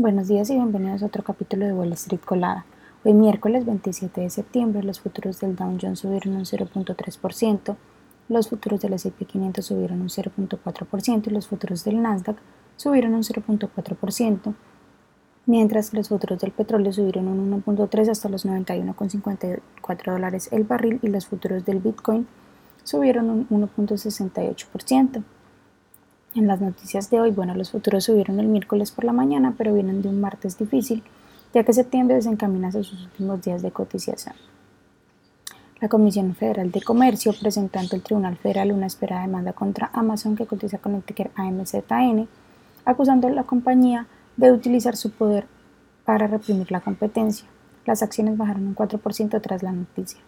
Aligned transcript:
Buenos 0.00 0.28
días 0.28 0.48
y 0.48 0.54
bienvenidos 0.54 1.02
a 1.02 1.06
otro 1.08 1.22
capítulo 1.22 1.66
de 1.66 1.74
Wall 1.74 1.92
Street 1.92 2.22
Colada. 2.24 2.64
Hoy 3.04 3.12
miércoles 3.12 3.66
27 3.66 4.22
de 4.22 4.30
septiembre 4.30 4.82
los 4.82 4.98
futuros 4.98 5.40
del 5.40 5.56
Dow 5.56 5.76
Jones 5.78 5.98
subieron 5.98 6.36
un 6.36 6.46
0.3%, 6.46 7.76
los 8.30 8.48
futuros 8.48 8.80
del 8.80 8.94
S&P 8.94 9.26
500 9.26 9.62
subieron 9.62 10.00
un 10.00 10.08
0.4% 10.08 11.26
y 11.26 11.30
los 11.30 11.48
futuros 11.48 11.84
del 11.84 12.00
Nasdaq 12.00 12.38
subieron 12.76 13.12
un 13.12 13.24
0.4%, 13.24 14.54
mientras 15.44 15.90
que 15.90 15.98
los 15.98 16.08
futuros 16.08 16.40
del 16.40 16.52
petróleo 16.52 16.94
subieron 16.94 17.28
un 17.28 17.62
1.3 17.62 18.08
hasta 18.08 18.30
los 18.30 18.46
91.54 18.46 20.12
dólares 20.12 20.48
el 20.50 20.64
barril 20.64 20.98
y 21.02 21.08
los 21.08 21.26
futuros 21.26 21.66
del 21.66 21.80
Bitcoin 21.80 22.26
subieron 22.84 23.28
un 23.28 23.46
1.68%. 23.50 25.22
En 26.36 26.46
las 26.46 26.60
noticias 26.60 27.10
de 27.10 27.20
hoy, 27.20 27.32
bueno, 27.32 27.56
los 27.56 27.72
futuros 27.72 28.04
subieron 28.04 28.38
el 28.38 28.46
miércoles 28.46 28.92
por 28.92 29.04
la 29.04 29.12
mañana, 29.12 29.54
pero 29.58 29.74
vienen 29.74 30.00
de 30.00 30.08
un 30.08 30.20
martes 30.20 30.56
difícil, 30.56 31.02
ya 31.52 31.64
que 31.64 31.72
septiembre 31.72 32.14
desencamina 32.14 32.68
hacia 32.68 32.84
sus 32.84 33.02
últimos 33.02 33.42
días 33.42 33.62
de 33.62 33.72
cotización. 33.72 34.36
La 35.80 35.88
Comisión 35.88 36.36
Federal 36.36 36.70
de 36.70 36.82
Comercio 36.82 37.32
presentó 37.32 37.80
ante 37.80 37.96
el 37.96 38.02
Tribunal 38.02 38.36
Federal 38.36 38.70
una 38.70 38.86
esperada 38.86 39.22
demanda 39.22 39.54
contra 39.54 39.90
Amazon 39.92 40.36
que 40.36 40.46
cotiza 40.46 40.78
con 40.78 40.94
el 40.94 41.02
ticker 41.02 41.32
AMZN, 41.34 42.28
acusando 42.84 43.26
a 43.26 43.30
la 43.30 43.42
compañía 43.42 44.06
de 44.36 44.52
utilizar 44.52 44.96
su 44.96 45.10
poder 45.10 45.46
para 46.04 46.28
reprimir 46.28 46.70
la 46.70 46.80
competencia. 46.80 47.48
Las 47.86 48.04
acciones 48.04 48.36
bajaron 48.36 48.68
un 48.68 48.76
4% 48.76 49.40
tras 49.40 49.64
la 49.64 49.72
noticia. 49.72 50.20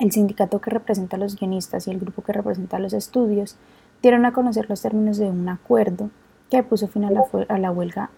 El 0.00 0.10
sindicato 0.10 0.60
que 0.60 0.70
representa 0.70 1.16
a 1.16 1.20
los 1.20 1.36
guionistas 1.36 1.86
y 1.86 1.92
el 1.92 2.00
grupo 2.00 2.22
que 2.22 2.32
representa 2.32 2.78
a 2.78 2.80
los 2.80 2.92
estudios 2.92 3.56
dieron 4.02 4.24
a 4.24 4.32
conocer 4.32 4.68
los 4.68 4.82
términos 4.82 5.18
de 5.18 5.26
un 5.26 5.48
acuerdo 5.48 6.10
que 6.50 6.62
puso 6.62 6.88
fin 6.88 7.04
a 7.04 7.10
la, 7.10 7.70
huelga 7.70 8.10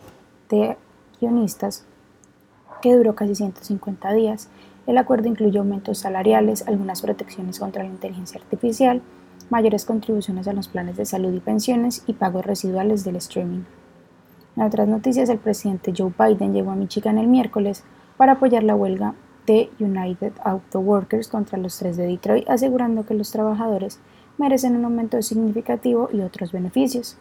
de 0.51 0.77
guionistas 1.20 1.84
que 2.82 2.95
duró 2.95 3.14
casi 3.14 3.34
150 3.34 4.12
días. 4.12 4.49
El 4.87 4.99
acuerdo 4.99 5.29
incluye 5.29 5.59
aumentos 5.59 5.99
salariales, 5.99 6.66
algunas 6.66 7.02
protecciones 7.02 7.59
contra 7.59 7.82
la 7.82 7.90
inteligencia 7.90 8.40
artificial, 8.40 9.02
mayores 9.51 9.84
contribuciones 9.84 10.46
a 10.49 10.52
los 10.52 10.68
planes 10.68 10.96
de 10.96 11.06
salud 11.06 11.32
y 11.32 11.40
pensiones 11.40 12.02
y 12.06 12.12
pagos 12.15 12.45
residuales 12.45 13.04
del 13.04 13.16
streaming. 13.16 13.62
En 14.56 14.62
otras 14.62 14.88
noticias, 14.88 15.29
el 15.29 15.38
presidente 15.38 15.93
Joe 15.96 16.12
Biden 16.18 16.52
llegó 16.52 16.71
a 16.71 16.76
Michigan 16.76 17.18
el 17.18 17.29
miércoles 17.29 17.84
para 18.16 18.32
apoyar 18.32 18.65
la 18.65 18.74
huelga 18.74 19.15
de 19.46 19.71
United 19.80 20.32
Auto 20.45 20.80
Workers 20.80 21.29
contra 21.29 21.59
los 21.59 21.79
tres 21.79 21.96
de 21.96 22.06
Detroit, 22.06 22.49
asegurando 22.51 23.06
que 23.06 23.15
los 23.15 23.30
trabajadores 23.30 23.99
merecen 24.38 24.76
un 24.76 24.84
aumento 24.84 25.20
significativo 25.20 26.08
y 26.12 26.20
otros 26.20 26.52
beneficios. 26.52 27.16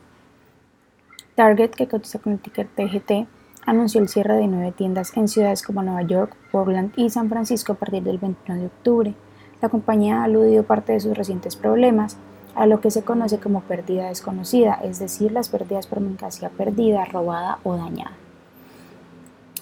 Target, 1.35 1.71
que 1.71 1.87
cotiza 1.87 2.19
con 2.19 2.33
el 2.33 2.39
ticker 2.39 2.67
TGT, 2.67 3.27
anunció 3.65 4.01
el 4.01 4.07
cierre 4.07 4.37
de 4.37 4.47
nueve 4.47 4.71
tiendas 4.71 5.15
en 5.17 5.27
ciudades 5.27 5.61
como 5.61 5.83
Nueva 5.83 6.03
York, 6.03 6.35
Portland 6.51 6.93
y 6.95 7.09
San 7.09 7.29
Francisco 7.29 7.73
a 7.73 7.75
partir 7.75 8.01
del 8.03 8.17
21 8.17 8.61
de 8.61 8.67
octubre. 8.67 9.13
La 9.61 9.69
compañía 9.69 10.21
ha 10.21 10.23
aludido 10.23 10.63
parte 10.63 10.93
de 10.93 10.99
sus 10.99 11.17
recientes 11.17 11.55
problemas 11.55 12.17
a 12.55 12.65
lo 12.65 12.81
que 12.81 12.89
se 12.89 13.03
conoce 13.03 13.39
como 13.39 13.61
pérdida 13.61 14.07
desconocida, 14.07 14.79
es 14.83 14.97
decir, 14.99 15.31
las 15.31 15.49
pérdidas 15.49 15.85
por 15.85 15.99
mercancía 15.99 16.49
perdida, 16.49 17.05
robada 17.05 17.59
o 17.63 17.75
dañada. 17.75 18.13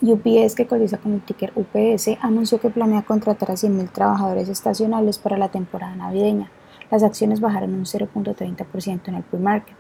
UPS, 0.02 0.56
que 0.56 0.68
cotiza 0.68 0.98
con 0.98 1.14
el 1.14 1.22
ticker 1.22 1.52
UPS, 1.56 2.18
anunció 2.22 2.60
que 2.60 2.70
planea 2.70 3.02
contratar 3.02 3.52
a 3.52 3.56
100.000 3.56 3.92
trabajadores 3.92 4.50
estacionales 4.50 5.18
para 5.18 5.38
la 5.38 5.50
temporada 5.50 5.96
navideña. 5.96 6.50
Las 6.96 7.04
acciones 7.04 7.42
bajaron 7.42 7.74
un 7.74 7.84
0.30% 7.84 9.10
en 9.10 9.16
el 9.16 9.24
pre-market. 9.24 9.76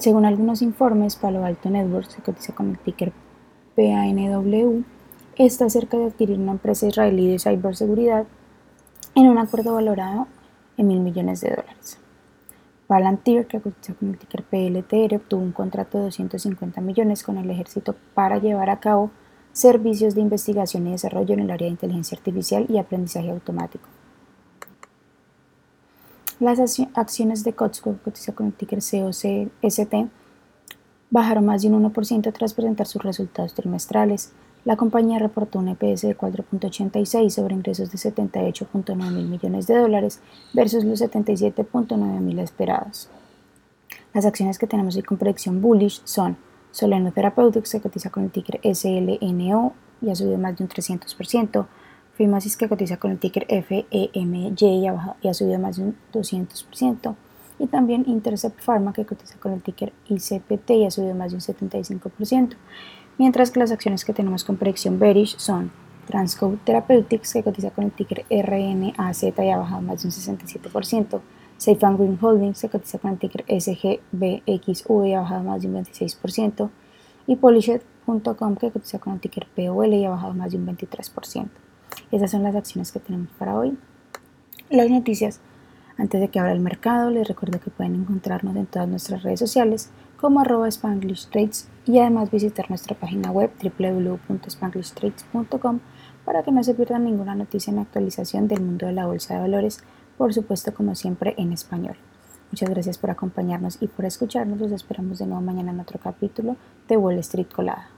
Según 0.00 0.24
algunos 0.24 0.60
informes, 0.60 1.14
Palo 1.14 1.44
Alto 1.44 1.70
Networks, 1.70 2.16
que 2.16 2.22
cotiza 2.22 2.52
con 2.52 2.70
el 2.70 2.80
ticker 2.80 3.12
PANW, 3.76 4.82
está 5.36 5.70
cerca 5.70 5.96
de 5.98 6.06
adquirir 6.06 6.40
una 6.40 6.50
empresa 6.50 6.88
israelí 6.88 7.30
de 7.30 7.38
ciberseguridad 7.38 8.26
en 9.14 9.28
un 9.28 9.38
acuerdo 9.38 9.74
valorado 9.74 10.26
en 10.76 10.88
mil 10.88 10.98
millones 10.98 11.42
de 11.42 11.50
dólares. 11.50 12.00
Palantir, 12.88 13.46
que 13.46 13.60
cotiza 13.60 13.94
con 13.94 14.08
el 14.08 14.18
ticker 14.18 14.42
PLTR, 14.42 15.14
obtuvo 15.14 15.42
un 15.42 15.52
contrato 15.52 15.98
de 15.98 16.04
250 16.06 16.80
millones 16.80 17.22
con 17.22 17.38
el 17.38 17.48
ejército 17.50 17.94
para 18.14 18.38
llevar 18.38 18.68
a 18.68 18.80
cabo 18.80 19.12
servicios 19.52 20.16
de 20.16 20.22
investigación 20.22 20.88
y 20.88 20.90
desarrollo 20.90 21.34
en 21.34 21.40
el 21.40 21.52
área 21.52 21.66
de 21.66 21.74
inteligencia 21.74 22.18
artificial 22.18 22.66
y 22.68 22.78
aprendizaje 22.78 23.30
automático. 23.30 23.88
Las 26.40 26.60
acciones 26.94 27.42
de 27.42 27.52
Costco, 27.52 27.96
cotiza 28.04 28.32
con 28.32 28.46
el 28.46 28.52
ticker 28.52 28.78
COCST, 28.78 29.94
bajaron 31.10 31.46
más 31.46 31.62
de 31.62 31.68
un 31.68 31.92
1% 31.92 32.32
tras 32.32 32.54
presentar 32.54 32.86
sus 32.86 33.02
resultados 33.02 33.54
trimestrales. 33.54 34.32
La 34.64 34.76
compañía 34.76 35.18
reportó 35.18 35.58
un 35.58 35.68
EPS 35.68 36.02
de 36.02 36.16
4.86 36.16 37.30
sobre 37.30 37.56
ingresos 37.56 37.90
de 37.90 37.98
78.9 37.98 38.94
mil 39.10 39.26
millones 39.26 39.66
de 39.66 39.78
dólares 39.78 40.20
versus 40.52 40.84
los 40.84 41.00
77.9 41.00 41.96
mil 42.20 42.38
esperados. 42.38 43.08
Las 44.14 44.24
acciones 44.24 44.58
que 44.58 44.68
tenemos 44.68 44.94
hoy 44.94 45.02
con 45.02 45.18
predicción 45.18 45.60
bullish 45.60 46.02
son 46.04 46.36
Soleno 46.70 47.10
Therapeutics, 47.10 47.72
que 47.72 47.80
cotiza 47.80 48.10
con 48.10 48.24
el 48.24 48.30
ticker 48.30 48.60
SLNO 48.62 49.72
y 50.02 50.10
ha 50.10 50.14
subido 50.14 50.38
más 50.38 50.56
de 50.56 50.62
un 50.62 50.70
300%, 50.70 51.66
Fimasis 52.18 52.56
que 52.56 52.68
cotiza 52.68 52.96
con 52.96 53.12
el 53.12 53.18
ticker 53.20 53.46
FEMY 53.46 54.52
y 54.58 54.86
ha, 54.88 55.34
subido 55.34 55.60
más 55.60 55.76
de 55.76 55.84
un 55.84 55.96
200%. 56.12 57.14
Y 57.60 57.68
también 57.68 58.02
Intercept 58.08 58.60
Pharma 58.60 58.92
que 58.92 59.06
cotiza 59.06 59.38
con 59.38 59.52
el 59.52 59.62
ticker 59.62 59.92
ICPT 60.08 60.70
y 60.70 60.84
ha 60.84 60.90
subido 60.90 61.14
más 61.14 61.30
de 61.30 61.36
un 61.36 61.40
75%. 61.40 62.56
Mientras 63.18 63.52
que 63.52 63.60
las 63.60 63.70
acciones 63.70 64.04
que 64.04 64.12
tenemos 64.12 64.42
con 64.42 64.56
predicción 64.56 64.98
bearish 64.98 65.38
son 65.38 65.70
Transcode 66.08 66.58
Therapeutics 66.64 67.34
que 67.34 67.44
cotiza 67.44 67.70
con 67.70 67.84
el 67.84 67.92
ticker 67.92 68.24
RNAZ 68.28 69.22
y 69.22 69.50
ha 69.50 69.58
bajado 69.58 69.82
más 69.82 70.02
de 70.02 70.08
un 70.08 70.12
67%. 70.12 71.20
Safe 71.56 71.78
Green 71.80 72.18
Holdings 72.20 72.60
que 72.60 72.68
cotiza 72.68 72.98
con 72.98 73.12
el 73.12 73.18
ticker 73.18 73.44
SGBXU 73.48 75.04
y 75.04 75.14
ha 75.14 75.20
bajado 75.20 75.44
más 75.44 75.62
de 75.62 75.68
un 75.68 75.84
26%. 75.84 76.68
Y 77.28 77.36
Polished.com 77.36 78.56
que 78.56 78.72
cotiza 78.72 78.98
con 78.98 79.12
el 79.12 79.20
ticker 79.20 79.46
POL 79.54 79.94
y 79.94 80.04
ha 80.04 80.10
bajado 80.10 80.34
más 80.34 80.50
de 80.50 80.58
un 80.58 80.66
23%. 80.66 81.48
Esas 82.10 82.30
son 82.30 82.42
las 82.42 82.54
acciones 82.54 82.92
que 82.92 83.00
tenemos 83.00 83.30
para 83.38 83.54
hoy. 83.54 83.78
Las 84.70 84.90
noticias. 84.90 85.40
Antes 85.96 86.20
de 86.20 86.28
que 86.28 86.38
abra 86.38 86.52
el 86.52 86.60
mercado, 86.60 87.10
les 87.10 87.26
recuerdo 87.26 87.58
que 87.60 87.70
pueden 87.70 87.96
encontrarnos 87.96 88.54
en 88.54 88.66
todas 88.66 88.88
nuestras 88.88 89.24
redes 89.24 89.40
sociales 89.40 89.90
como 90.20 90.40
arroba 90.40 90.68
Spanglish 90.68 91.28
Trades 91.28 91.68
y 91.86 91.98
además 91.98 92.30
visitar 92.30 92.68
nuestra 92.68 92.94
página 92.96 93.30
web 93.30 93.50
www.spanglishtrades.com 93.62 95.80
para 96.24 96.42
que 96.42 96.52
no 96.52 96.62
se 96.62 96.74
pierdan 96.74 97.04
ninguna 97.04 97.34
noticia 97.34 97.72
en 97.72 97.78
actualización 97.78 98.48
del 98.48 98.62
mundo 98.62 98.86
de 98.86 98.92
la 98.92 99.06
bolsa 99.06 99.34
de 99.34 99.40
valores, 99.40 99.82
por 100.16 100.34
supuesto 100.34 100.74
como 100.74 100.94
siempre 100.94 101.34
en 101.36 101.52
español. 101.52 101.96
Muchas 102.50 102.70
gracias 102.70 102.98
por 102.98 103.10
acompañarnos 103.10 103.78
y 103.80 103.88
por 103.88 104.04
escucharnos. 104.04 104.58
Los 104.58 104.72
esperamos 104.72 105.18
de 105.18 105.26
nuevo 105.26 105.42
mañana 105.42 105.72
en 105.72 105.80
otro 105.80 105.98
capítulo 105.98 106.56
de 106.88 106.96
Wall 106.96 107.18
Street 107.18 107.48
Colada. 107.54 107.88